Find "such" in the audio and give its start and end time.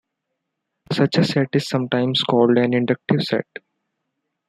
0.91-1.19